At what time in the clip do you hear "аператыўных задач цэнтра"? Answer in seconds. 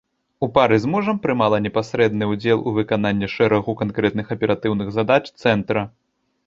4.39-5.91